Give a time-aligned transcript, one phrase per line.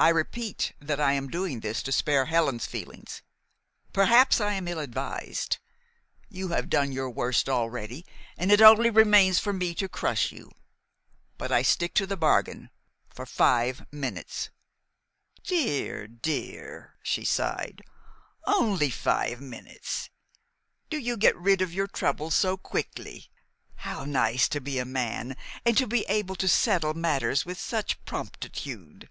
[0.00, 3.20] I repeat that I am doing this to spare Helen's feelings.
[3.92, 5.58] Perhaps I am ill advised.
[6.28, 10.52] You have done your worst already, and it only remains for me to crush you.
[11.36, 12.70] But I stick to the bargain
[13.08, 14.50] for five minutes."
[15.42, 17.82] "Dear, dear!" she sighed.
[18.46, 20.10] "Only five minutes?
[20.90, 23.32] Do you get rid of your troubles so quickly?
[23.78, 25.36] How nice to be a man,
[25.66, 29.10] and to be able to settle matters with such promptitude."